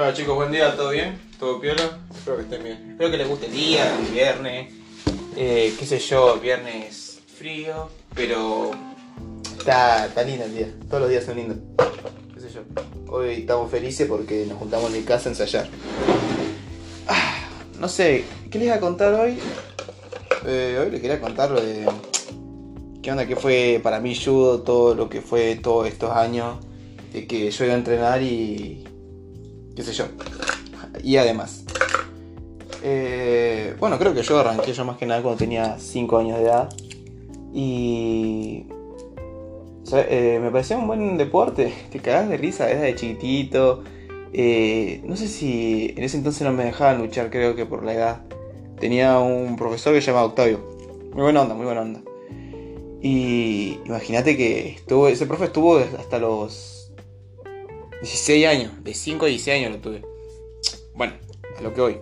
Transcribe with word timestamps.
Hola 0.00 0.14
chicos, 0.14 0.36
buen 0.36 0.52
día, 0.52 0.76
¿todo 0.76 0.90
bien? 0.90 1.18
¿Todo 1.40 1.60
piola? 1.60 1.98
Espero 2.14 2.36
que 2.36 2.42
estén 2.44 2.62
bien. 2.62 2.90
Espero 2.92 3.10
que 3.10 3.16
les 3.16 3.26
guste 3.26 3.46
el 3.46 3.52
día, 3.52 3.98
el 3.98 4.06
viernes. 4.06 4.72
Eh, 5.36 5.74
qué 5.76 5.86
sé 5.86 5.98
yo, 5.98 6.38
viernes 6.38 7.18
frío, 7.36 7.88
pero 8.14 8.70
está, 9.58 10.06
está 10.06 10.22
lindo 10.22 10.44
el 10.44 10.54
día. 10.54 10.68
Todos 10.88 11.00
los 11.00 11.10
días 11.10 11.24
son 11.24 11.34
lindos. 11.34 11.58
Qué 12.32 12.40
sé 12.40 12.48
yo. 12.48 12.60
Hoy 13.08 13.40
estamos 13.40 13.72
felices 13.72 14.06
porque 14.06 14.46
nos 14.46 14.58
juntamos 14.58 14.92
en 14.92 15.00
mi 15.00 15.02
casa 15.02 15.30
a 15.30 15.32
ensayar. 15.32 15.68
Ah, 17.08 17.48
no 17.80 17.88
sé, 17.88 18.24
¿qué 18.52 18.60
les 18.60 18.68
voy 18.68 18.76
a 18.76 18.80
contar 18.80 19.14
hoy? 19.14 19.36
Eh, 20.46 20.78
hoy 20.80 20.92
les 20.92 21.00
quería 21.00 21.20
contar 21.20 21.50
lo 21.50 21.60
de 21.60 21.88
qué 23.02 23.10
onda 23.10 23.26
que 23.26 23.34
fue 23.34 23.80
para 23.82 23.98
mí 23.98 24.14
judo, 24.14 24.62
todo 24.62 24.94
lo 24.94 25.08
que 25.08 25.22
fue 25.22 25.56
todos 25.56 25.88
estos 25.88 26.12
años 26.12 26.58
de 27.12 27.26
que 27.26 27.50
yo 27.50 27.64
iba 27.64 27.74
a 27.74 27.78
entrenar 27.78 28.22
y 28.22 28.84
qué 29.78 29.84
sé 29.84 29.92
yo. 29.92 30.06
Y 31.04 31.18
además, 31.18 31.62
eh, 32.82 33.76
bueno, 33.78 33.96
creo 33.96 34.12
que 34.12 34.22
yo 34.22 34.40
arranqué 34.40 34.72
yo 34.72 34.84
más 34.84 34.98
que 34.98 35.06
nada 35.06 35.22
cuando 35.22 35.38
tenía 35.38 35.78
5 35.78 36.18
años 36.18 36.36
de 36.36 36.44
edad 36.44 36.68
y 37.54 38.66
eh, 39.92 40.40
me 40.42 40.50
parecía 40.50 40.76
un 40.76 40.88
buen 40.88 41.16
deporte, 41.16 41.72
te 41.92 42.00
cagás 42.00 42.28
de 42.28 42.36
risa 42.36 42.66
desde 42.66 42.96
chiquitito. 42.96 43.84
Eh, 44.32 45.00
no 45.04 45.16
sé 45.16 45.28
si 45.28 45.94
en 45.96 46.02
ese 46.02 46.16
entonces 46.16 46.42
no 46.42 46.52
me 46.52 46.64
dejaban 46.64 46.98
luchar, 46.98 47.30
creo 47.30 47.54
que 47.54 47.64
por 47.64 47.84
la 47.84 47.94
edad. 47.94 48.22
Tenía 48.80 49.20
un 49.20 49.54
profesor 49.54 49.94
que 49.94 50.00
se 50.00 50.08
llamaba 50.08 50.26
Octavio. 50.26 50.58
Muy 51.12 51.22
buena 51.22 51.42
onda, 51.42 51.54
muy 51.54 51.66
buena 51.66 51.82
onda. 51.82 52.00
Y 53.00 53.78
imagínate 53.84 54.36
que 54.36 54.70
estuvo, 54.70 55.06
ese 55.06 55.26
profe 55.26 55.44
estuvo 55.44 55.78
hasta 55.78 56.18
los 56.18 56.77
16 58.00 58.46
años, 58.46 58.72
de 58.84 58.94
5 58.94 59.24
a 59.24 59.28
16 59.28 59.56
años 59.58 59.76
lo 59.76 59.80
tuve. 59.80 60.04
Bueno, 60.94 61.14
a 61.58 61.62
lo 61.62 61.74
que 61.74 61.80
voy. 61.80 61.98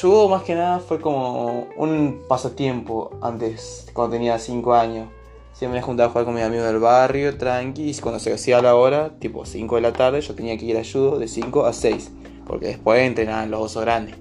Judo 0.00 0.28
más 0.28 0.44
que 0.44 0.54
nada 0.54 0.78
fue 0.80 1.00
como 1.00 1.68
un 1.76 2.22
pasatiempo 2.28 3.10
antes, 3.22 3.86
cuando 3.92 4.16
tenía 4.16 4.38
5 4.38 4.74
años. 4.74 5.08
Siempre 5.52 5.80
me 5.80 5.84
juntaba 5.84 6.08
a 6.08 6.10
jugar 6.10 6.24
con 6.24 6.34
mis 6.34 6.42
amigos 6.42 6.66
del 6.66 6.78
barrio, 6.78 7.36
tranqui, 7.36 7.90
y 7.90 7.94
cuando 7.94 8.18
se 8.18 8.32
hacía 8.32 8.62
la 8.62 8.74
hora, 8.74 9.18
tipo 9.18 9.44
5 9.44 9.76
de 9.76 9.80
la 9.82 9.92
tarde, 9.92 10.20
yo 10.20 10.34
tenía 10.34 10.56
que 10.56 10.64
ir 10.64 10.76
a 10.78 10.84
judo 10.84 11.18
de 11.18 11.28
5 11.28 11.66
a 11.66 11.72
6, 11.72 12.10
porque 12.46 12.66
después 12.66 13.02
entrenaban 13.02 13.50
los 13.50 13.60
osos 13.60 13.82
grandes. 13.82 14.16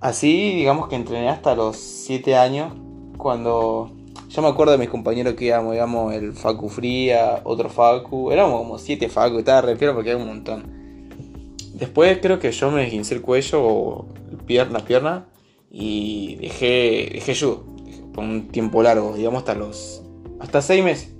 Así, 0.00 0.54
digamos 0.54 0.88
que 0.88 0.96
entrené 0.96 1.28
hasta 1.28 1.54
los 1.54 1.76
7 1.76 2.36
años, 2.36 2.74
cuando 3.16 3.95
yo 4.36 4.42
me 4.42 4.48
acuerdo 4.48 4.72
de 4.72 4.78
mis 4.78 4.90
compañeros 4.90 5.32
que 5.32 5.46
íbamos, 5.46 5.72
digamos, 5.72 6.12
el 6.12 6.34
Facu 6.34 6.68
Fría, 6.68 7.40
otro 7.44 7.70
Facu, 7.70 8.30
éramos 8.30 8.60
como 8.60 8.78
7 8.78 9.08
Facu, 9.08 9.38
estaba 9.38 9.62
refiero 9.62 9.94
porque 9.94 10.10
era 10.10 10.18
un 10.18 10.26
montón. 10.26 11.56
Después 11.72 12.18
creo 12.20 12.38
que 12.38 12.52
yo 12.52 12.70
me 12.70 12.84
esguincé 12.84 13.14
el 13.14 13.22
cuello 13.22 13.64
o 13.64 14.06
la 14.46 14.80
pierna 14.80 15.24
y 15.70 16.36
dejé, 16.36 17.08
dejé 17.14 17.34
judo 17.34 17.64
por 18.12 18.24
un 18.24 18.48
tiempo 18.48 18.82
largo, 18.82 19.14
digamos 19.16 19.38
hasta 19.38 19.54
los 19.54 20.02
hasta 20.38 20.60
6 20.60 20.84
meses. 20.84 21.14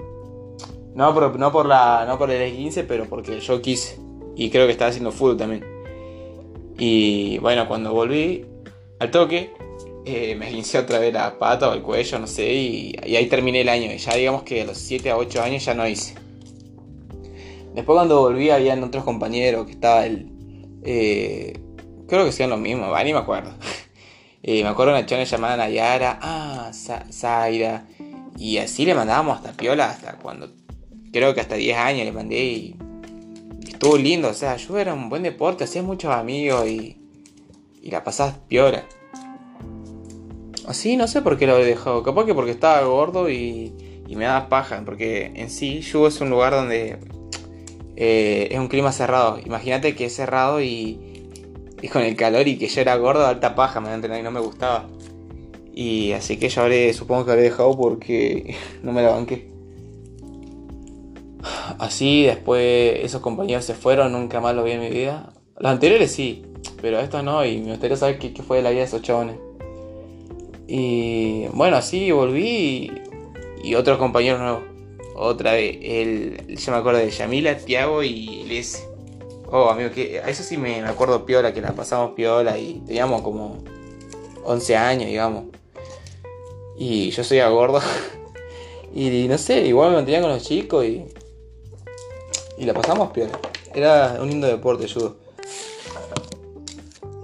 No 0.95 1.15
por, 1.15 1.39
no 1.39 1.53
por 1.53 1.65
la 1.65 2.05
no 2.07 2.19
por 2.19 2.31
el 2.31 2.43
esguince, 2.43 2.85
pero 2.85 3.07
porque 3.07 3.41
yo 3.41 3.63
quise 3.63 3.99
y 4.37 4.51
creo 4.51 4.67
que 4.67 4.73
estaba 4.73 4.91
haciendo 4.91 5.11
fútbol 5.11 5.39
también. 5.39 5.65
Y 6.77 7.39
bueno, 7.39 7.67
cuando 7.67 7.95
volví 7.95 8.45
al 8.99 9.11
toque 9.11 9.55
eh, 10.09 10.37
me 10.37 10.47
esguincé 10.47 10.79
otra 10.79 11.01
vez 11.01 11.13
la 11.13 11.37
pata 11.37 11.69
o 11.69 11.73
el 11.73 11.83
cuello, 11.83 12.21
no 12.21 12.29
sé, 12.29 12.53
y, 12.55 12.95
ahí 13.17 13.27
terminé 13.27 13.63
el 13.63 13.69
año. 13.69 13.93
Y 13.93 13.99
ya 13.99 14.15
digamos 14.15 14.45
que 14.45 14.63
a 14.63 14.65
los 14.65 14.79
7 14.79 15.11
a 15.11 15.17
8 15.17 15.43
años 15.43 15.65
ya 15.65 15.75
no 15.75 15.85
hice. 15.85 16.15
Después 17.75 17.97
cuando 17.97 18.21
volví 18.21 18.51
habían 18.51 18.85
otros 18.85 19.03
compañeros 19.03 19.67
que 19.67 19.73
estaba 19.73 20.07
el... 20.07 20.31
Eh, 20.85 21.59
creo 22.07 22.23
que 22.23 22.29
hacían 22.29 22.51
lo 22.51 22.57
mismo, 22.57 22.87
ni 23.03 23.13
me 23.13 23.19
acuerdo. 23.19 23.51
eh, 24.45 24.63
me 24.63 24.69
acuerdo 24.69 24.93
una 24.93 25.05
chona 25.07 25.25
llamada 25.25 25.57
Nayara, 25.57 26.21
ah, 26.23 26.71
Zaira. 26.73 27.89
Y 28.39 28.59
así 28.59 28.85
le 28.87 28.95
mandábamos 28.95 29.39
hasta 29.39 29.55
piola, 29.55 29.91
hasta 29.91 30.13
cuando... 30.19 30.53
Creo 31.13 31.35
que 31.35 31.41
hasta 31.41 31.57
10 31.57 31.77
años 31.79 32.05
le 32.05 32.13
mandé 32.13 32.45
y... 32.45 32.77
Estuvo 33.67 33.99
lindo, 33.99 34.29
o 34.29 34.35
sea, 34.35 34.57
yo 34.57 34.79
era 34.79 34.95
un 34.95 35.09
buen 35.09 35.25
deporte, 35.25 35.65
hacías 35.65 35.85
muchos 35.85 36.13
amigos 36.13 36.69
y... 36.69 36.97
Y 37.83 37.91
la 37.91 38.05
pasabas 38.05 38.37
piola. 38.47 38.85
Así, 40.67 40.97
no 40.97 41.07
sé 41.07 41.23
por 41.23 41.39
qué 41.39 41.47
lo 41.47 41.59
he 41.59 41.65
dejado. 41.65 42.03
Capaz 42.03 42.27
que 42.27 42.35
porque 42.35 42.51
estaba 42.51 42.83
gordo 42.83 43.31
y, 43.31 43.73
y 44.09 44.17
me 44.17 44.25
daba 44.25 44.49
paja. 44.49 44.83
Porque 44.85 45.33
en 45.35 45.49
sí, 45.49 45.81
Yugo 45.81 46.09
es 46.09 46.21
un 46.21 46.31
lugar 46.31 46.53
donde 46.53 46.99
eh, 47.97 48.49
es 48.51 48.59
un 48.59 48.69
clima 48.69 48.93
cerrado. 48.93 49.39
Imagínate 49.45 49.95
que 49.95 50.07
es 50.07 50.15
cerrado 50.15 50.61
y, 50.61 51.31
y, 51.81 51.89
con 51.89 52.03
el 52.03 52.17
calor 52.17 52.47
y 52.49 52.59
que 52.59 52.69
yo 52.69 52.81
era 52.81 52.97
gordo, 52.97 53.27
alta 53.27 53.55
paja, 53.55 53.81
me 53.81 53.95
y 53.95 54.23
no 54.23 54.31
me 54.31 54.41
gustaba. 54.41 54.89
Y 55.73 56.13
así 56.13 56.39
que 56.39 56.49
yo 56.49 56.63
habré, 56.63 56.93
supongo 56.93 57.25
que 57.25 57.31
habré 57.33 57.45
dejado 57.45 57.77
porque 57.77 58.57
no 58.83 58.93
me 58.93 59.03
la 59.03 59.11
banqué. 59.11 59.51
Así, 61.79 62.25
después 62.25 63.01
esos 63.03 63.21
compañeros 63.21 63.65
se 63.65 63.75
fueron, 63.75 64.13
nunca 64.13 64.41
más 64.41 64.55
lo 64.55 64.65
vi 64.65 64.73
en 64.73 64.81
mi 64.81 64.91
vida. 64.91 65.33
Los 65.59 65.71
anteriores 65.71 66.11
sí, 66.11 66.45
pero 66.83 66.99
estos 66.99 67.23
no, 67.23 67.45
y 67.45 67.59
me 67.59 67.71
gustaría 67.71 67.97
saber 67.97 68.19
qué, 68.19 68.33
qué 68.33 68.43
fue 68.43 68.59
de 68.59 68.63
la 68.65 68.71
vida 68.71 68.81
de 68.81 68.87
esos 68.87 69.03
chabones. 69.03 69.46
Y 70.67 71.47
bueno, 71.53 71.77
así 71.77 72.11
volví 72.11 72.91
y, 73.63 73.69
y 73.69 73.75
otros 73.75 73.99
compañeros 73.99 74.41
nuevos. 74.41 74.77
Otra 75.19 75.53
vez, 75.53 75.79
el, 75.81 76.57
yo 76.57 76.73
me 76.73 76.79
acuerdo 76.79 76.99
de 77.01 77.11
Yamila, 77.11 77.57
Tiago 77.57 78.03
y 78.03 78.45
Les. 78.45 78.87
Oh, 79.51 79.71
amigo, 79.71 79.91
que 79.91 80.21
a 80.21 80.29
eso 80.29 80.43
sí 80.43 80.59
me, 80.59 80.81
acuerdo 80.83 81.25
piola, 81.25 81.55
que 81.55 81.63
la 81.63 81.73
pasamos 81.73 82.13
piola 82.13 82.59
y 82.59 82.83
teníamos 82.87 83.23
como 83.23 83.65
11 84.45 84.77
años, 84.77 85.09
digamos. 85.09 85.45
Y 86.77 87.11
yo 87.11 87.25
soy 87.25 87.41
gordo. 87.41 87.81
y 88.95 89.27
no 89.27 89.39
sé, 89.39 89.65
igual 89.67 89.91
me 89.91 89.97
mantenía 89.97 90.21
con 90.21 90.31
los 90.31 90.43
chicos 90.43 90.85
y. 90.85 91.07
Y 92.59 92.65
la 92.65 92.75
pasamos 92.75 93.11
piola. 93.13 93.39
Era 93.75 94.19
un 94.21 94.29
lindo 94.29 94.47
deporte, 94.47 94.87
judo. 94.87 95.17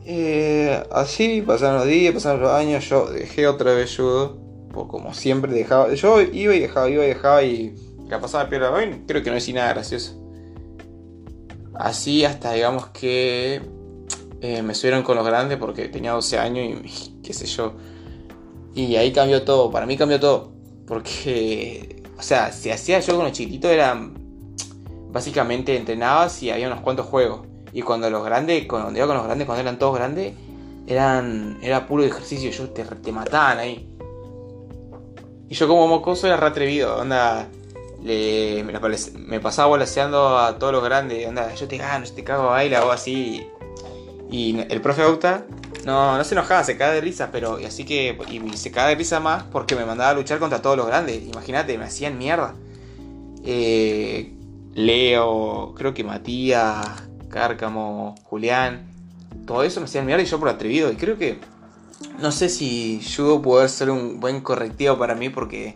Eh, 0.04 0.82
así 0.90 1.42
pasaron 1.42 1.76
los 1.76 1.86
días, 1.86 2.12
pasaron 2.12 2.42
los 2.42 2.50
años, 2.50 2.88
yo 2.88 3.06
dejé 3.06 3.46
otra 3.46 3.72
vez 3.72 3.96
judo, 3.96 4.38
pues 4.72 4.86
como 4.88 5.14
siempre 5.14 5.52
dejaba, 5.52 5.94
yo 5.94 6.20
iba 6.20 6.54
y 6.54 6.60
dejaba, 6.60 6.90
iba 6.90 7.04
y 7.04 7.08
dejaba 7.08 7.42
y 7.42 7.74
la 8.08 8.20
pasaba 8.20 8.48
piola. 8.48 8.70
Hoy 8.70 9.04
creo 9.06 9.22
que 9.22 9.30
no 9.30 9.36
hice 9.36 9.52
nada 9.52 9.72
gracioso. 9.72 10.18
Así 11.74 12.24
hasta 12.24 12.52
digamos 12.52 12.88
que 12.88 13.62
eh, 14.40 14.62
me 14.62 14.74
subieron 14.74 15.02
con 15.02 15.16
los 15.16 15.24
grandes 15.24 15.56
porque 15.56 15.88
tenía 15.88 16.12
12 16.12 16.38
años 16.38 16.80
y 16.84 17.20
qué 17.22 17.32
sé 17.32 17.46
yo. 17.46 17.74
Y 18.74 18.96
ahí 18.96 19.12
cambió 19.12 19.42
todo, 19.42 19.70
para 19.70 19.86
mí 19.86 19.96
cambió 19.96 20.18
todo. 20.18 20.52
Porque, 20.86 22.02
o 22.18 22.22
sea, 22.22 22.50
si 22.52 22.70
hacía 22.70 23.00
yo 23.00 23.16
con 23.16 23.24
los 23.24 23.32
chiquititos 23.32 23.70
eran, 23.70 24.14
básicamente 25.12 25.76
entrenabas 25.76 26.42
y 26.42 26.50
había 26.50 26.66
unos 26.66 26.80
cuantos 26.80 27.06
juegos. 27.06 27.51
Y 27.72 27.82
cuando 27.82 28.10
los 28.10 28.24
grandes, 28.24 28.66
cuando 28.66 28.96
iba 28.96 29.06
con 29.06 29.16
los 29.16 29.24
grandes, 29.24 29.46
cuando 29.46 29.62
eran 29.62 29.78
todos 29.78 29.96
grandes, 29.96 30.34
eran, 30.86 31.58
era 31.62 31.86
puro 31.86 32.04
ejercicio, 32.04 32.50
yo 32.50 32.70
te, 32.70 32.84
te 32.84 33.12
mataban 33.12 33.58
ahí. 33.58 33.88
Y 35.48 35.54
yo 35.54 35.68
como 35.68 35.86
mocoso 35.86 36.26
era 36.26 36.36
re 36.36 36.46
atrevido, 36.46 36.96
onda, 36.96 37.48
me, 38.02 39.40
pasaba 39.40 39.68
volaseando 39.68 40.38
a 40.38 40.58
todos 40.58 40.72
los 40.72 40.82
grandes, 40.82 41.26
onda, 41.26 41.54
yo 41.54 41.68
te 41.68 41.76
gano, 41.76 42.04
yo 42.04 42.12
te 42.14 42.24
cago 42.24 42.44
a 42.44 42.52
baile, 42.52 42.76
hago 42.76 42.90
así. 42.90 43.46
Y 44.30 44.58
el 44.58 44.80
profe 44.80 45.04
Octa 45.04 45.44
no, 45.84 46.16
no 46.16 46.24
se 46.24 46.34
enojaba, 46.34 46.64
se 46.64 46.76
caga 46.76 46.94
de 46.94 47.00
risa, 47.00 47.30
pero 47.30 47.60
y 47.60 47.64
así 47.64 47.84
que, 47.84 48.18
y 48.30 48.56
se 48.56 48.70
caga 48.70 48.88
de 48.88 48.94
risa 48.94 49.20
más 49.20 49.44
porque 49.44 49.76
me 49.76 49.84
mandaba 49.84 50.10
a 50.10 50.14
luchar 50.14 50.38
contra 50.38 50.62
todos 50.62 50.76
los 50.76 50.86
grandes, 50.86 51.22
imagínate, 51.22 51.76
me 51.76 51.84
hacían 51.84 52.18
mierda. 52.18 52.54
Eh, 53.44 54.32
Leo, 54.74 55.74
creo 55.76 55.92
que 55.92 56.02
Matías, 56.02 57.02
Cárcamo, 57.32 58.14
Julián, 58.24 58.82
todo 59.46 59.64
eso 59.64 59.80
me 59.80 59.86
hacían 59.86 60.06
mierda 60.06 60.22
y 60.22 60.26
yo 60.26 60.38
por 60.38 60.48
atrevido. 60.48 60.92
Y 60.92 60.96
creo 60.96 61.18
que 61.18 61.40
no 62.20 62.30
sé 62.30 62.48
si 62.48 63.00
judo 63.04 63.42
puede 63.42 63.68
ser 63.68 63.90
un 63.90 64.20
buen 64.20 64.40
correctivo 64.40 64.98
para 64.98 65.16
mí 65.16 65.30
porque 65.30 65.74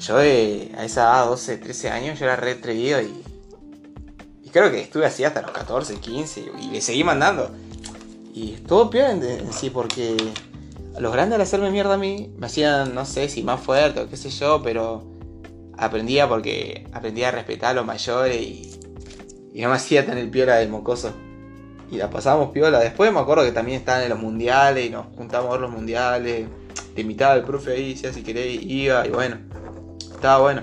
yo 0.00 0.16
de, 0.16 0.72
a 0.76 0.84
esa 0.84 1.02
edad, 1.02 1.26
12, 1.26 1.58
13 1.58 1.90
años, 1.90 2.18
yo 2.18 2.24
era 2.24 2.36
re 2.36 2.52
atrevido 2.52 3.00
y, 3.00 3.22
y 4.42 4.50
creo 4.50 4.70
que 4.70 4.80
estuve 4.80 5.06
así 5.06 5.22
hasta 5.22 5.42
los 5.42 5.52
14, 5.52 5.96
15 5.96 6.52
y 6.60 6.70
le 6.70 6.80
seguí 6.80 7.04
mandando. 7.04 7.50
Y 8.34 8.54
estuvo 8.54 8.90
peor 8.90 9.10
en, 9.10 9.22
en 9.22 9.52
sí 9.52 9.70
porque 9.70 10.16
a 10.96 11.00
los 11.00 11.12
grandes 11.12 11.36
al 11.36 11.42
hacerme 11.42 11.70
mierda 11.70 11.94
a 11.94 11.98
mí 11.98 12.32
me 12.38 12.46
hacían, 12.46 12.94
no 12.94 13.04
sé 13.04 13.28
si 13.28 13.42
más 13.42 13.60
fuerte 13.60 14.00
o 14.00 14.08
qué 14.08 14.16
sé 14.16 14.30
yo, 14.30 14.62
pero 14.62 15.04
aprendía 15.76 16.28
porque 16.28 16.88
aprendía 16.92 17.28
a 17.28 17.30
respetar 17.32 17.70
a 17.70 17.74
los 17.74 17.86
mayores 17.86 18.40
y, 18.40 18.81
y 19.54 19.60
no 19.62 19.68
me 19.68 19.76
hacía 19.76 20.06
tan 20.06 20.18
el 20.18 20.30
piola 20.30 20.56
del 20.56 20.68
mocoso. 20.68 21.12
Y 21.90 21.96
la 21.96 22.08
pasábamos 22.08 22.52
piola. 22.52 22.80
Después 22.80 23.12
me 23.12 23.20
acuerdo 23.20 23.44
que 23.44 23.52
también 23.52 23.78
estaban 23.78 24.02
en 24.02 24.08
los 24.08 24.18
mundiales 24.18 24.86
y 24.86 24.90
nos 24.90 25.06
juntábamos 25.14 25.50
a 25.50 25.52
ver 25.52 25.60
los 25.60 25.70
mundiales. 25.70 26.46
Te 26.94 27.00
invitaba 27.02 27.34
el 27.34 27.42
profe 27.42 27.72
ahí, 27.72 27.92
decía 27.92 28.12
si 28.12 28.22
querés, 28.22 28.62
iba 28.62 29.06
y 29.06 29.10
bueno. 29.10 29.36
Estaba 29.98 30.40
bueno. 30.40 30.62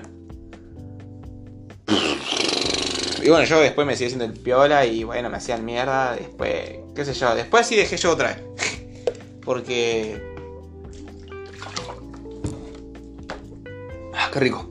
Y 3.22 3.28
bueno, 3.28 3.44
yo 3.44 3.60
después 3.60 3.86
me 3.86 3.94
seguí 3.94 4.06
haciendo 4.06 4.24
el 4.24 4.32
piola 4.32 4.86
y 4.86 5.04
bueno, 5.04 5.30
me 5.30 5.36
hacían 5.36 5.64
mierda. 5.64 6.16
Después, 6.16 6.78
qué 6.94 7.04
sé 7.04 7.14
yo. 7.14 7.34
Después 7.34 7.66
sí 7.66 7.76
dejé 7.76 7.96
yo 7.96 8.10
otra 8.10 8.28
vez. 8.28 8.38
Porque. 9.44 10.20
Ah, 14.14 14.30
qué 14.32 14.40
rico. 14.40 14.68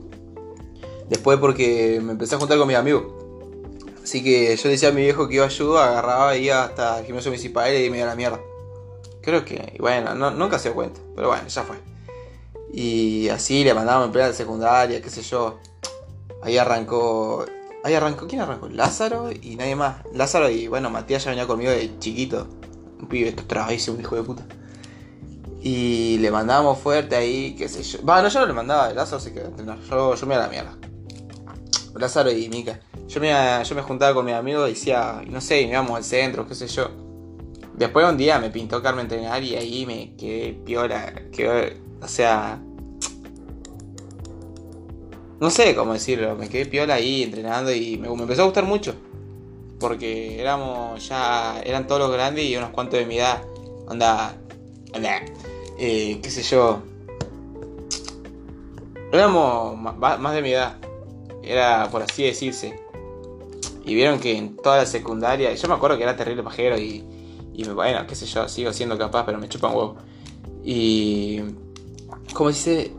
Después 1.08 1.38
porque 1.40 2.00
me 2.00 2.12
empecé 2.12 2.36
a 2.36 2.38
juntar 2.38 2.56
con 2.56 2.68
mis 2.68 2.76
amigos. 2.76 3.19
Así 4.10 4.24
que 4.24 4.56
yo 4.56 4.68
decía 4.68 4.88
a 4.88 4.92
mi 4.92 5.02
viejo 5.02 5.28
que 5.28 5.36
iba 5.36 5.44
a 5.44 5.46
ayudar, 5.46 5.88
agarraba, 5.88 6.36
iba 6.36 6.64
hasta 6.64 6.98
el 6.98 7.06
gimnasio 7.06 7.30
municipal 7.30 7.72
y 7.72 7.90
me 7.90 7.98
iba 7.98 8.08
la 8.08 8.16
mierda. 8.16 8.40
Creo 9.22 9.44
que, 9.44 9.76
bueno, 9.78 10.32
nunca 10.32 10.58
se 10.58 10.70
dio 10.70 10.74
cuenta, 10.74 11.00
pero 11.14 11.28
bueno, 11.28 11.46
ya 11.46 11.62
fue. 11.62 11.76
Y 12.72 13.28
así 13.28 13.62
le 13.62 13.72
mandábamos 13.72 14.06
en 14.06 14.12
plena 14.12 14.32
secundaria, 14.32 15.00
qué 15.00 15.08
sé 15.10 15.22
yo. 15.22 15.60
Ahí 16.42 16.58
arrancó. 16.58 17.46
Ahí 17.84 17.94
arrancó. 17.94 18.26
¿Quién 18.26 18.40
arrancó? 18.40 18.68
Lázaro 18.68 19.30
y 19.30 19.54
nadie 19.54 19.76
más. 19.76 19.98
Lázaro 20.12 20.50
y 20.50 20.66
bueno, 20.66 20.90
Matías 20.90 21.22
ya 21.22 21.30
venía 21.30 21.46
conmigo 21.46 21.70
de 21.70 21.96
chiquito. 22.00 22.48
Un 22.98 23.06
pibe 23.06 23.28
esto 23.28 23.44
trabajísimo, 23.44 23.94
un 23.94 24.02
hijo 24.02 24.16
de 24.16 24.24
puta. 24.24 24.44
Y 25.62 26.18
le 26.18 26.32
mandábamos 26.32 26.80
fuerte 26.80 27.14
ahí, 27.14 27.54
qué 27.54 27.68
sé 27.68 27.84
yo. 27.84 28.00
Bueno, 28.02 28.26
yo 28.26 28.40
no 28.40 28.46
le 28.46 28.54
mandaba, 28.54 28.92
Lázaro 28.92 29.20
se 29.20 29.32
quedó 29.32 29.44
a 29.44 29.48
entrenar. 29.50 29.78
Yo, 29.88 30.16
yo 30.16 30.26
me 30.26 30.34
iba 30.34 30.42
a 30.42 30.46
la 30.48 30.52
mierda. 30.52 30.76
Lázaro 31.94 32.32
y 32.32 32.48
Mica. 32.48 32.80
Yo 33.10 33.20
me, 33.20 33.28
yo 33.64 33.74
me 33.74 33.82
juntaba 33.82 34.14
con 34.14 34.24
mis 34.24 34.34
amigos 34.34 34.70
y 34.70 34.74
decía, 34.74 35.20
no 35.26 35.40
sé, 35.40 35.62
íbamos 35.62 35.96
al 35.96 36.04
centro, 36.04 36.46
qué 36.46 36.54
sé 36.54 36.68
yo. 36.68 36.88
Después 37.74 38.06
un 38.08 38.16
día 38.16 38.38
me 38.38 38.50
pintó 38.50 38.80
Carmen 38.80 39.06
entrenar 39.06 39.42
y 39.42 39.56
ahí 39.56 39.84
me 39.84 40.14
quedé 40.14 40.52
piola. 40.52 41.12
Quedé, 41.32 41.80
o 42.00 42.06
sea. 42.06 42.60
No 45.40 45.50
sé 45.50 45.74
cómo 45.74 45.92
decirlo, 45.92 46.36
me 46.36 46.48
quedé 46.48 46.66
piola 46.66 46.94
ahí 46.94 47.24
entrenando 47.24 47.72
y 47.72 47.98
me, 47.98 48.06
empezó 48.06 48.42
a 48.42 48.44
gustar 48.44 48.64
mucho. 48.64 48.94
Porque 49.80 50.40
éramos 50.40 51.08
ya. 51.08 51.60
eran 51.64 51.88
todos 51.88 52.02
los 52.02 52.12
grandes 52.12 52.44
y 52.44 52.56
unos 52.56 52.70
cuantos 52.70 53.00
de 53.00 53.06
mi 53.06 53.18
edad. 53.18 53.42
Onda. 53.88 54.36
Onda. 54.94 55.20
Eh, 55.80 56.20
qué 56.22 56.30
sé 56.30 56.42
yo. 56.42 56.80
Éramos 59.10 59.76
más 59.76 60.32
de 60.32 60.42
mi 60.42 60.52
edad. 60.52 60.76
Era 61.42 61.88
por 61.90 62.02
así 62.02 62.22
decirse. 62.22 62.89
Y 63.84 63.94
vieron 63.94 64.20
que 64.20 64.36
en 64.36 64.56
toda 64.56 64.78
la 64.78 64.86
secundaria. 64.86 65.52
Yo 65.54 65.68
me 65.68 65.74
acuerdo 65.74 65.96
que 65.96 66.02
era 66.02 66.16
terrible 66.16 66.42
pajero 66.42 66.78
y. 66.78 67.04
Y 67.52 67.64
bueno, 67.64 68.06
qué 68.06 68.14
sé 68.14 68.26
yo, 68.26 68.48
sigo 68.48 68.72
siendo 68.72 68.96
capaz, 68.96 69.24
pero 69.26 69.38
me 69.38 69.48
chupan 69.48 69.74
huevo. 69.74 69.96
Y. 70.64 71.40
¿Cómo 72.32 72.50
dice? 72.50 72.92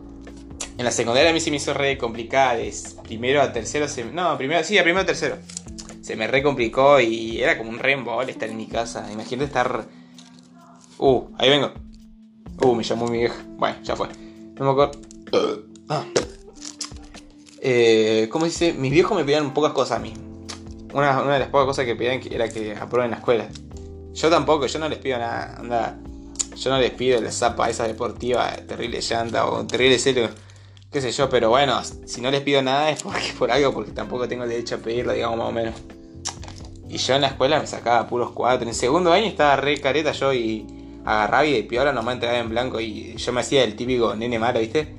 En 0.78 0.84
la 0.84 0.90
secundaria 0.90 1.30
a 1.30 1.32
mí 1.32 1.40
se 1.40 1.50
me 1.50 1.56
hizo 1.56 1.74
re 1.74 1.98
complicada. 1.98 2.58
primero 3.02 3.42
a 3.42 3.52
tercero 3.52 3.88
se. 3.88 4.04
No, 4.04 4.36
primero, 4.36 4.62
sí, 4.64 4.78
a 4.78 4.82
primero 4.82 5.02
a 5.02 5.06
tercero. 5.06 5.38
Se 6.00 6.16
me 6.16 6.26
re 6.26 6.42
complicó 6.42 7.00
y 7.00 7.40
era 7.40 7.56
como 7.56 7.70
un 7.70 7.78
re 7.78 7.96
estar 8.28 8.48
en 8.48 8.56
mi 8.56 8.66
casa. 8.66 9.08
Imagínate 9.12 9.46
estar. 9.46 9.86
Uh, 10.98 11.24
ahí 11.38 11.48
vengo. 11.48 11.72
Uh, 12.60 12.74
me 12.74 12.82
llamó 12.82 13.06
mi 13.06 13.18
vieja. 13.18 13.36
Bueno, 13.56 13.76
ya 13.82 13.96
fue. 13.96 14.08
No 14.58 14.64
me 14.64 14.70
acuerdo. 14.70 15.00
Ah. 15.88 16.04
Eh, 17.60 18.28
¿Cómo 18.30 18.44
dice? 18.44 18.72
Mis 18.72 18.90
viejos 18.90 19.16
me 19.16 19.24
pedían 19.24 19.54
pocas 19.54 19.72
cosas 19.72 19.98
a 19.98 20.02
mí. 20.02 20.12
Una, 20.92 21.22
de 21.22 21.38
las 21.38 21.48
pocas 21.48 21.66
cosas 21.66 21.84
que 21.84 21.96
pedían 21.96 22.20
era 22.30 22.48
que 22.48 22.76
aprueben 22.76 23.10
la 23.10 23.18
escuela. 23.18 23.48
Yo 24.12 24.28
tampoco, 24.28 24.66
yo 24.66 24.78
no 24.78 24.88
les 24.88 24.98
pido 24.98 25.18
nada. 25.18 25.56
Anda, 25.58 25.98
yo 26.56 26.70
no 26.70 26.78
les 26.78 26.90
pido 26.90 27.20
la 27.20 27.32
zapa 27.32 27.70
esa 27.70 27.86
deportiva, 27.86 28.50
terrible 28.68 29.00
llanta 29.00 29.46
o 29.46 29.66
terrible 29.66 29.98
celo, 29.98 30.28
qué 30.90 31.00
sé 31.00 31.10
yo, 31.10 31.28
pero 31.30 31.48
bueno, 31.48 31.80
si 31.82 32.20
no 32.20 32.30
les 32.30 32.42
pido 32.42 32.62
nada 32.62 32.90
es 32.90 33.02
porque 33.02 33.32
por 33.38 33.50
algo, 33.50 33.72
porque 33.72 33.92
tampoco 33.92 34.28
tengo 34.28 34.46
derecho 34.46 34.76
a 34.76 34.78
pedirlo, 34.78 35.12
digamos 35.12 35.38
más 35.38 35.48
o 35.48 35.52
menos. 35.52 35.74
Y 36.88 36.98
yo 36.98 37.14
en 37.14 37.22
la 37.22 37.28
escuela 37.28 37.58
me 37.58 37.66
sacaba 37.66 38.06
puros 38.06 38.32
cuatro. 38.32 38.64
En 38.64 38.68
el 38.68 38.74
segundo 38.74 39.12
año 39.12 39.26
estaba 39.26 39.56
re 39.56 39.80
careta 39.80 40.12
yo 40.12 40.34
y 40.34 40.66
agarraba 41.06 41.46
y 41.46 41.54
de 41.54 41.62
piola 41.62 41.92
nomás 41.92 42.14
entregaba 42.14 42.40
en 42.40 42.50
blanco 42.50 42.80
y 42.80 43.16
yo 43.16 43.32
me 43.32 43.40
hacía 43.40 43.64
el 43.64 43.74
típico 43.76 44.14
nene 44.14 44.38
malo, 44.38 44.60
¿viste? 44.60 44.94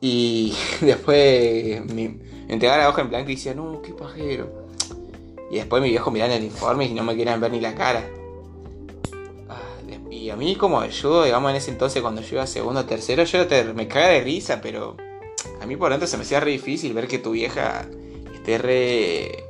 Y 0.00 0.54
después 0.82 1.84
me 1.86 2.18
entregaba 2.48 2.82
la 2.82 2.88
hoja 2.90 3.00
en 3.00 3.08
blanco 3.08 3.30
y 3.30 3.36
decía, 3.36 3.54
no, 3.54 3.80
qué 3.80 3.94
pajero. 3.94 4.65
Y 5.50 5.56
después 5.56 5.82
mi 5.82 5.90
viejo 5.90 6.10
miraba 6.10 6.34
el 6.34 6.44
informe 6.44 6.86
y 6.86 6.94
no 6.94 7.04
me 7.04 7.16
querían 7.16 7.40
ver 7.40 7.52
ni 7.52 7.60
la 7.60 7.74
cara. 7.74 8.08
Ah, 9.48 9.62
y 10.10 10.30
a 10.30 10.36
mí 10.36 10.56
como 10.56 10.80
ayudo, 10.80 11.24
digamos, 11.24 11.50
en 11.50 11.56
ese 11.56 11.70
entonces 11.70 12.02
cuando 12.02 12.20
yo 12.22 12.36
iba 12.36 12.46
segundo 12.46 12.80
o 12.80 12.84
tercero, 12.84 13.24
yo 13.24 13.46
me 13.74 13.88
cagaba 13.88 14.12
de 14.12 14.20
risa, 14.22 14.60
pero 14.60 14.96
a 15.60 15.66
mí 15.66 15.76
por 15.76 15.90
dentro 15.90 16.08
se 16.08 16.16
me 16.16 16.24
hacía 16.24 16.40
re 16.40 16.50
difícil 16.52 16.92
ver 16.94 17.06
que 17.06 17.18
tu 17.18 17.32
vieja 17.32 17.86
esté 18.34 18.58
re 18.58 19.44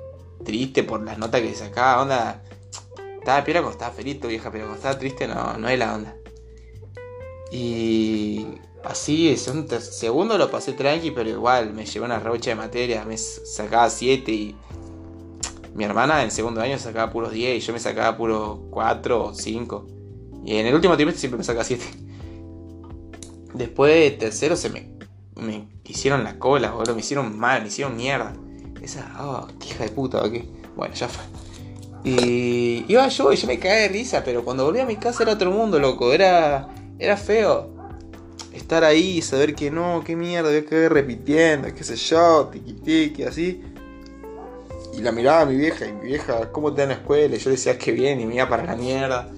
triste 0.44 0.84
por 0.84 1.02
las 1.02 1.18
notas 1.18 1.40
que 1.40 1.54
sacaba. 1.54 2.02
Onda, 2.02 2.42
estaba 3.18 3.42
piola 3.44 3.68
estaba 3.70 3.92
feliz 3.92 4.20
tu 4.20 4.28
vieja, 4.28 4.50
pero 4.50 4.74
estaba 4.74 4.98
triste 4.98 5.26
no, 5.26 5.56
no 5.56 5.68
es 5.68 5.78
la 5.78 5.94
onda. 5.94 6.16
Y 7.50 8.46
Así 8.86 9.36
segundo 9.36 10.38
lo 10.38 10.48
pasé 10.48 10.72
tranqui, 10.72 11.10
pero 11.10 11.28
igual 11.28 11.72
me 11.72 11.84
llevé 11.84 12.06
una 12.06 12.20
rocha 12.20 12.50
de 12.50 12.56
materia, 12.56 13.04
me 13.04 13.18
sacaba 13.18 13.90
7 13.90 14.30
y 14.30 14.56
mi 15.76 15.84
hermana 15.84 16.22
en 16.22 16.30
segundo 16.30 16.60
año 16.60 16.78
sacaba 16.78 17.12
puros 17.12 17.32
10 17.32 17.56
y 17.56 17.60
yo 17.60 17.72
me 17.72 17.78
sacaba 17.78 18.16
puros 18.16 18.58
4 18.70 19.24
o 19.24 19.34
5. 19.34 19.86
Y 20.44 20.56
en 20.56 20.66
el 20.66 20.74
último 20.74 20.96
trimestre 20.96 21.20
siempre 21.20 21.38
me 21.38 21.44
sacaba 21.44 21.64
7. 21.64 21.84
Después 23.54 23.92
de 23.92 24.10
tercero 24.12 24.56
se 24.56 24.70
me, 24.70 24.90
me 25.36 25.68
hicieron 25.84 26.24
la 26.24 26.38
cola, 26.38 26.72
boludo, 26.72 26.94
me 26.94 27.00
hicieron 27.00 27.38
mal, 27.38 27.62
me 27.62 27.68
hicieron 27.68 27.96
mierda. 27.96 28.34
Esa, 28.82 29.12
oh, 29.20 29.48
qué 29.60 29.68
hija 29.68 29.84
de 29.84 29.90
puta, 29.90 30.22
¿ok? 30.22 30.34
Bueno, 30.76 30.94
ya 30.94 31.08
fue. 31.08 31.24
Y 32.04 32.84
iba 32.88 33.06
yo 33.08 33.32
y 33.32 33.36
yo 33.36 33.46
me 33.46 33.58
caí 33.58 33.82
de 33.82 33.88
risa, 33.88 34.22
pero 34.24 34.44
cuando 34.44 34.64
volví 34.64 34.80
a 34.80 34.86
mi 34.86 34.96
casa 34.96 35.24
era 35.24 35.32
otro 35.32 35.50
mundo, 35.50 35.78
loco, 35.78 36.12
era, 36.12 36.68
era 36.98 37.16
feo 37.16 37.76
estar 38.56 38.84
ahí 38.84 39.22
saber 39.22 39.54
que 39.54 39.70
no, 39.70 40.02
qué 40.04 40.16
mierda, 40.16 40.48
voy 40.48 40.58
a 40.58 40.64
quedar 40.64 40.92
repitiendo, 40.92 41.72
qué 41.74 41.84
sé 41.84 41.96
yo, 41.96 42.48
tiqui 42.50 42.72
tiqui, 42.72 43.22
así. 43.22 43.62
Y 44.96 45.02
la 45.02 45.12
miraba 45.12 45.42
a 45.42 45.46
mi 45.46 45.56
vieja, 45.56 45.86
y 45.86 45.92
mi 45.92 46.06
vieja, 46.06 46.50
¿cómo 46.52 46.72
te 46.72 46.78
da 46.78 46.82
en 46.84 46.88
la 46.88 46.94
escuela? 46.94 47.36
Y 47.36 47.38
yo 47.38 47.50
decía 47.50 47.76
que 47.76 47.92
bien, 47.92 48.18
y 48.18 48.24
me 48.24 48.34
iba 48.34 48.48
para 48.48 48.64
la 48.64 48.76
mierda. 48.76 49.30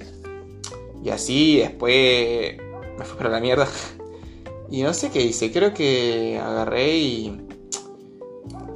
Y 1.03 1.11
así, 1.11 1.59
después 1.59 2.57
me 2.97 3.05
fui 3.05 3.17
para 3.17 3.31
la 3.31 3.41
mierda. 3.41 3.69
Y 4.71 4.83
no 4.83 4.93
sé 4.93 5.09
qué 5.11 5.23
hice, 5.23 5.51
creo 5.51 5.73
que 5.73 6.39
agarré 6.39 6.99
y 6.99 7.41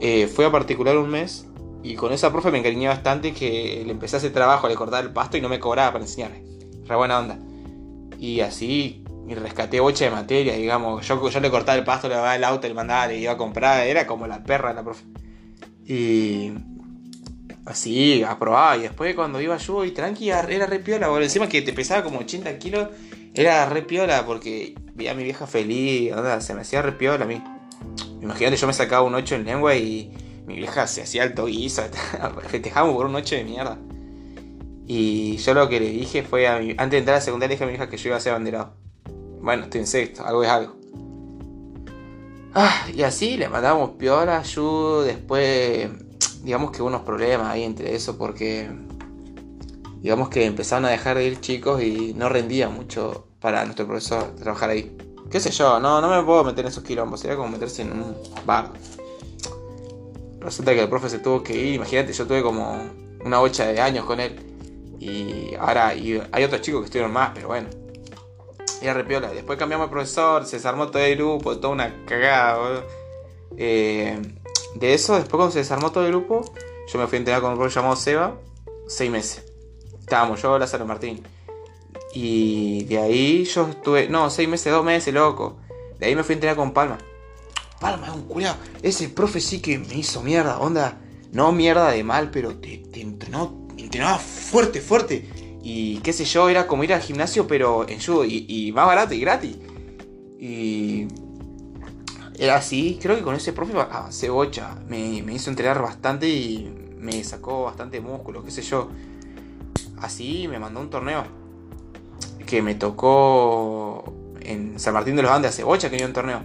eh, 0.01 0.27
fui 0.27 0.43
a 0.47 0.51
particular 0.51 0.97
un 0.97 1.11
mes. 1.11 1.47
Y 1.83 1.97
con 1.97 2.15
esa 2.15 2.33
profe 2.33 2.51
me 2.51 2.59
encariñé 2.59 2.89
bastante 2.89 3.35
que 3.35 3.83
le 3.85 3.93
empecé 3.93 4.17
a 4.17 4.19
hacer 4.19 4.33
trabajo, 4.33 4.69
le 4.69 4.75
cortaba 4.75 5.03
el 5.03 5.13
pasto 5.13 5.37
y 5.37 5.43
no 5.43 5.51
me 5.51 5.61
cobraba 5.61 5.93
para 5.93 6.05
enseñarme. 6.05 6.45
Re 6.87 6.97
buena 6.97 7.19
onda. 7.19 7.39
Y 8.19 8.41
así 8.41 9.05
y 9.29 9.35
rescaté 9.35 9.81
bocha 9.81 10.07
de 10.07 10.13
materia, 10.13 10.55
digamos. 10.55 11.07
Yo, 11.07 11.29
yo 11.29 11.41
le 11.41 11.51
cortaba 11.51 11.77
el 11.77 11.85
pasto, 11.85 12.09
le 12.09 12.15
daba 12.15 12.37
el 12.37 12.45
auto, 12.45 12.67
le 12.67 12.73
mandaba, 12.73 13.09
le 13.09 13.19
iba 13.19 13.33
a 13.33 13.37
comprar, 13.37 13.87
era 13.87 14.07
como 14.07 14.27
la 14.27 14.43
perra 14.43 14.73
la 14.73 14.83
profe. 14.83 15.05
Y 15.85 16.53
así, 17.67 18.23
aprobaba. 18.23 18.77
Y 18.77 18.83
después 18.83 19.15
cuando 19.15 19.41
iba 19.41 19.57
yo 19.57 19.85
y 19.85 19.91
tranqui, 19.93 20.31
era 20.31 20.67
re 20.67 20.79
piola, 20.79 21.09
boludo. 21.09 21.25
Encima 21.25 21.49
que 21.49 21.63
te 21.63 21.73
pesaba 21.73 22.03
como 22.03 22.21
80 22.21 22.59
kilos, 22.59 22.89
era 23.35 23.67
re 23.67 23.83
piola 23.83 24.25
porque 24.27 24.75
veía 24.95 25.13
a 25.13 25.15
mi 25.15 25.25
vieja 25.25 25.47
feliz, 25.47 26.13
se 26.41 26.55
me 26.55 26.63
hacía 26.63 26.83
re 26.83 26.93
piola 26.93 27.25
a 27.25 27.29
mí. 27.29 27.43
Imagínate, 28.21 28.57
yo 28.57 28.67
me 28.67 28.73
sacaba 28.73 29.03
un 29.03 29.15
8 29.15 29.37
en 29.37 29.45
lengua 29.45 29.75
y 29.75 30.13
mi 30.47 30.57
vieja 30.57 30.87
se 30.87 31.03
hacía 31.03 31.23
alto 31.23 31.47
guiso, 31.47 31.83
festejamos 32.49 32.95
por 32.95 33.07
un 33.07 33.15
8 33.15 33.35
de 33.37 33.45
mierda. 33.45 33.79
Y 34.87 35.37
yo 35.39 35.55
lo 35.55 35.69
que 35.69 35.81
le 35.81 35.89
dije 35.89 36.23
fue, 36.23 36.47
a 36.47 36.59
mi, 36.59 36.71
antes 36.73 36.91
de 36.91 36.99
entrar 36.99 37.15
a 37.15 37.19
la 37.19 37.25
secundaria, 37.25 37.49
le 37.49 37.55
dije 37.55 37.65
a 37.65 37.67
mi 37.67 37.75
hija 37.75 37.89
que 37.89 37.97
yo 37.97 38.09
iba 38.09 38.17
a 38.17 38.21
ser 38.21 38.33
abanderado. 38.33 38.75
Bueno, 39.41 39.65
estoy 39.65 39.81
en 39.81 39.87
sexto, 39.87 40.25
algo 40.25 40.45
es 40.45 40.51
algo. 40.51 40.77
Ah, 42.55 42.87
y 42.95 43.03
así 43.03 43.37
le 43.37 43.49
mandamos 43.49 43.93
piola, 43.93 44.43
yo 44.43 45.03
después, 45.03 45.89
digamos 46.43 46.71
que 46.71 46.83
hubo 46.83 46.89
unos 46.89 47.03
problemas 47.03 47.49
ahí 47.49 47.63
entre 47.63 47.95
eso 47.95 48.19
porque, 48.19 48.71
digamos 50.01 50.29
que 50.29 50.45
empezaron 50.45 50.85
a 50.85 50.91
dejar 50.91 51.17
de 51.17 51.27
ir 51.27 51.41
chicos 51.41 51.83
y 51.83 52.15
no 52.15 52.29
rendía 52.29 52.69
mucho 52.69 53.27
para 53.41 53.65
nuestro 53.65 53.87
profesor 53.87 54.35
trabajar 54.37 54.71
ahí. 54.71 54.97
Qué 55.31 55.41
sé 55.41 55.51
yo, 55.51 55.81
no, 55.81 56.01
no 56.01 56.11
me 56.11 56.23
puedo 56.23 56.45
meter 56.45 56.65
en 56.65 56.71
esos 56.71 56.85
quilombos, 56.85 57.21
sería 57.21 57.37
como 57.37 57.49
meterse 57.49 57.83
en 57.83 57.93
un 57.93 58.17
bar. 58.45 58.71
Resulta 60.41 60.75
que 60.75 60.83
el 60.83 60.89
profe 60.89 61.09
se 61.09 61.21
tuvo 61.21 61.43
que 61.43 61.57
ir, 61.57 61.75
imagínate, 61.75 62.13
yo 62.13 62.27
tuve 62.27 62.43
como 62.43 62.91
una 63.25 63.39
bocha 63.39 63.67
de 63.67 63.81
años 63.81 64.05
con 64.05 64.21
él. 64.21 64.41
Y 64.99 65.55
ahora 65.59 65.89
hay 65.89 66.45
otros 66.45 66.61
chicos 66.61 66.81
que 66.83 66.85
estuvieron 66.87 67.13
más, 67.13 67.31
pero 67.35 67.49
bueno. 67.49 67.69
Era 68.81 68.95
repiola. 68.95 69.31
Después 69.31 69.59
cambiamos 69.59 69.87
de 69.87 69.93
profesor, 69.93 70.45
se 70.45 70.57
desarmó 70.57 70.89
todo 70.89 71.03
el 71.03 71.17
grupo, 71.17 71.57
toda 71.59 71.73
una 71.73 72.05
cagada, 72.05 72.85
eh, 73.57 74.21
de 74.75 74.95
eso, 74.95 75.15
después 75.15 75.37
cuando 75.37 75.53
se 75.53 75.61
desarmó 75.61 75.93
todo 75.93 76.05
el 76.05 76.11
grupo, 76.11 76.45
yo 76.93 76.99
me 76.99 77.07
fui 77.07 77.17
a 77.17 77.19
entrenar 77.19 77.43
con 77.43 77.53
un 77.53 77.59
profesor 77.59 77.83
llamado 77.83 77.97
Seba, 77.97 78.41
seis 78.87 79.11
meses. 79.11 79.45
Estábamos 80.01 80.43
yo, 80.43 80.59
Lázaro 80.59 80.87
Martín. 80.87 81.23
Y 82.15 82.85
de 82.85 82.99
ahí 82.99 83.45
yo 83.45 83.69
estuve, 83.69 84.09
no, 84.09 84.29
seis 84.31 84.49
meses, 84.49 84.73
dos 84.73 84.85
meses, 84.85 85.13
loco. 85.15 85.59
De 85.99 86.07
ahí 86.07 86.17
me 86.17 86.23
fui 86.23 86.35
a 86.35 86.37
entrenar 86.37 86.57
con 86.57 86.73
Palma. 86.73 86.99
Palma 87.81 88.09
es 88.09 88.13
un 88.13 88.23
culiao. 88.23 88.57
Ese 88.83 89.09
profe 89.09 89.41
sí 89.41 89.61
que 89.61 89.79
me 89.79 89.95
hizo 89.95 90.23
mierda, 90.23 90.59
onda. 90.59 91.01
no 91.33 91.53
mierda 91.53 91.91
de 91.91 92.05
mal, 92.05 92.31
pero 92.31 92.57
te, 92.57 92.79
te 92.79 93.01
entrenó, 93.01 93.67
entrenaba 93.77 94.19
fuerte, 94.19 94.81
fuerte. 94.81 95.59
Y 95.63 95.99
qué 95.99 96.13
sé 96.13 96.25
yo, 96.25 96.49
era 96.49 96.67
como 96.67 96.85
ir 96.85 96.93
al 96.93 97.01
gimnasio, 97.01 97.47
pero 97.47 97.89
en 97.89 98.01
judo, 98.01 98.25
y, 98.25 98.73
más 98.75 98.87
barato 98.87 99.15
y 99.15 99.21
gratis. 99.21 99.57
Y 100.39 101.07
era 102.43 102.57
así, 102.57 102.99
creo 103.01 103.15
que 103.15 103.23
con 103.23 103.37
ese 103.37 103.53
profe 103.53 103.79
avancé 103.79 104.29
bocha. 104.29 104.75
Me, 104.89 105.23
me 105.23 105.33
hizo 105.33 105.49
entrenar 105.49 105.81
bastante 105.81 106.29
y 106.29 106.93
me 106.99 107.23
sacó 107.23 107.63
bastante 107.63 108.01
músculo, 108.01 108.43
qué 108.43 108.51
sé 108.51 108.63
yo. 108.63 108.89
Así 110.01 110.49
me 110.49 110.59
mandó 110.59 110.81
un 110.81 110.91
torneo 110.91 111.23
que 112.45 112.61
me 112.61 112.75
tocó 112.75 114.13
en 114.41 114.81
San 114.81 114.93
Martín 114.93 115.15
de 115.15 115.23
los 115.23 115.31
Andes 115.31 115.53
hace 115.53 115.63
bocha 115.63 115.89
que 115.89 115.97
dio 115.97 116.05
un 116.05 116.13
torneo. 116.13 116.41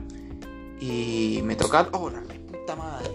Y 0.79 1.41
me 1.43 1.55
tocó... 1.55 1.77
¡Oh, 1.93 2.11
la 2.11 2.21
puta 2.21 2.75
madre! 2.75 3.09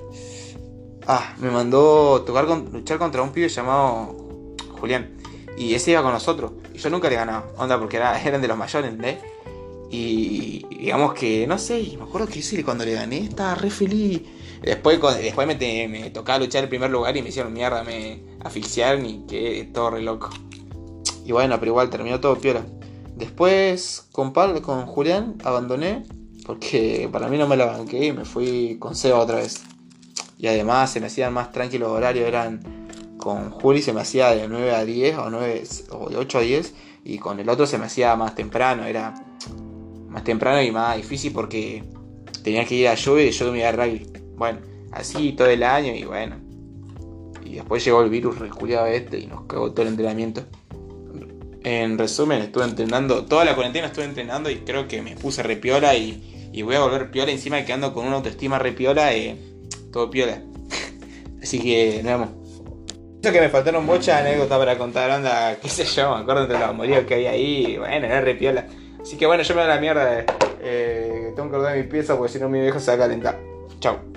Ah, 1.06 1.34
me 1.38 1.52
mandó 1.52 2.22
tocar 2.22 2.46
con, 2.46 2.68
luchar 2.72 2.98
contra 2.98 3.22
un 3.22 3.30
pibe 3.30 3.48
llamado 3.48 4.56
Julián. 4.80 5.16
Y 5.56 5.74
ese 5.74 5.92
iba 5.92 6.02
con 6.02 6.12
nosotros. 6.12 6.50
Y 6.74 6.78
yo 6.78 6.90
nunca 6.90 7.08
le 7.08 7.14
ganaba. 7.14 7.46
Onda, 7.58 7.78
porque 7.78 7.98
eran 7.98 8.42
de 8.42 8.48
los 8.48 8.58
mayores, 8.58 8.90
¿entendés? 8.90 9.22
Y 9.92 10.64
digamos 10.70 11.12
que, 11.12 11.46
no 11.46 11.58
sé, 11.58 11.94
me 11.98 12.04
acuerdo 12.04 12.26
que 12.26 12.38
ese 12.38 12.64
cuando 12.64 12.82
le 12.84 12.94
gané 12.94 13.18
estaba 13.18 13.54
re 13.54 13.68
feliz. 13.68 14.22
Después, 14.62 14.98
después 15.20 15.46
me, 15.46 15.88
me 15.88 16.10
tocaba 16.10 16.38
luchar 16.38 16.64
en 16.64 16.70
primer 16.70 16.90
lugar 16.90 17.14
y 17.14 17.22
me 17.22 17.28
hicieron 17.28 17.52
mierda, 17.52 17.84
me 17.84 18.22
asfixiaron 18.42 19.04
y 19.04 19.26
quedé 19.26 19.64
todo 19.64 19.90
re 19.90 20.00
loco. 20.00 20.30
Y 21.26 21.32
bueno, 21.32 21.60
pero 21.60 21.72
igual 21.72 21.90
terminó 21.90 22.20
todo 22.20 22.38
piola. 22.38 22.64
Después 23.16 24.08
con, 24.12 24.32
con 24.32 24.86
Julián 24.86 25.36
abandoné 25.44 26.04
porque 26.46 27.08
para 27.12 27.28
mí 27.28 27.36
no 27.36 27.46
me 27.46 27.58
la 27.58 27.66
banqué 27.66 28.06
y 28.06 28.12
me 28.12 28.24
fui 28.24 28.78
con 28.78 28.96
Seba 28.96 29.18
otra 29.18 29.36
vez. 29.36 29.60
Y 30.38 30.46
además 30.46 30.90
se 30.90 31.00
me 31.00 31.06
hacían 31.06 31.34
más 31.34 31.52
tranquilos 31.52 31.90
horarios, 31.90 32.26
eran 32.26 32.82
con 33.18 33.50
Juli 33.50 33.82
se 33.82 33.92
me 33.92 34.00
hacía 34.00 34.30
de 34.30 34.48
9 34.48 34.74
a 34.74 34.84
10 34.84 35.18
o, 35.18 35.30
9, 35.30 35.62
o 35.90 36.08
de 36.08 36.16
8 36.16 36.38
a 36.38 36.40
10 36.40 36.74
y 37.04 37.18
con 37.18 37.38
el 37.38 37.48
otro 37.48 37.66
se 37.66 37.78
me 37.78 37.86
hacía 37.86 38.16
más 38.16 38.34
temprano, 38.34 38.84
era 38.84 39.14
más 40.12 40.24
temprano 40.24 40.62
y 40.62 40.70
más 40.70 40.96
difícil 40.96 41.32
porque 41.32 41.82
tenía 42.44 42.64
que 42.64 42.74
ir 42.74 42.88
a 42.88 42.94
lluvia 42.94 43.24
y 43.24 43.30
yo 43.30 43.50
me 43.50 43.58
iba 43.58 43.68
a 43.68 43.72
rugby. 43.72 44.06
Bueno, 44.36 44.58
así 44.92 45.32
todo 45.32 45.48
el 45.48 45.62
año 45.62 45.94
y 45.94 46.04
bueno. 46.04 46.36
Y 47.44 47.54
después 47.54 47.84
llegó 47.84 48.02
el 48.02 48.10
virus 48.10 48.38
reculiado 48.38 48.86
este 48.86 49.18
y 49.18 49.26
nos 49.26 49.42
cagó 49.46 49.72
todo 49.72 49.82
el 49.82 49.88
entrenamiento. 49.88 50.44
En 51.64 51.96
resumen, 51.96 52.42
estuve 52.42 52.64
entrenando, 52.64 53.24
toda 53.24 53.44
la 53.44 53.54
cuarentena 53.54 53.86
estuve 53.86 54.04
entrenando 54.04 54.50
y 54.50 54.56
creo 54.56 54.88
que 54.88 55.00
me 55.00 55.16
puse 55.16 55.42
repiola 55.42 55.94
y, 55.94 56.50
y 56.52 56.62
voy 56.62 56.74
a 56.74 56.80
volver 56.80 57.10
piola 57.10 57.30
encima 57.30 57.56
de 57.56 57.64
que 57.64 57.72
ando 57.72 57.94
con 57.94 58.06
una 58.06 58.16
autoestima 58.16 58.58
repiola, 58.58 59.14
eh, 59.14 59.36
todo 59.92 60.10
piola. 60.10 60.42
Así 61.42 61.60
que 61.60 62.00
nos 62.02 62.12
vemos. 62.12 62.28
Eso 63.22 63.32
que 63.32 63.40
me 63.40 63.48
faltaron 63.48 63.86
muchas 63.86 64.20
anécdotas 64.20 64.58
para 64.58 64.76
contar, 64.76 65.10
anda, 65.12 65.56
qué 65.60 65.68
sé 65.68 65.84
yo, 65.84 66.16
me 66.16 66.22
acuerdo 66.22 66.48
de 66.48 66.54
los 66.54 66.62
amoríos 66.62 67.04
que 67.04 67.14
había 67.14 67.30
ahí, 67.30 67.76
bueno, 67.78 68.06
era 68.06 68.20
repiola. 68.20 68.66
Así 69.02 69.16
que 69.16 69.26
bueno, 69.26 69.42
yo 69.42 69.54
me 69.54 69.62
da 69.62 69.68
la 69.68 69.80
mierda, 69.80 70.24
eh, 70.60 71.32
tengo 71.34 71.50
que 71.50 71.56
ordenar 71.56 71.76
mi 71.76 71.82
pieza 71.84 72.16
porque 72.16 72.32
si 72.32 72.38
no 72.38 72.48
mi 72.48 72.60
viejo 72.60 72.78
se 72.78 72.92
va 72.92 72.94
a 72.94 73.06
calentar. 73.06 73.38
Chao. 73.80 74.11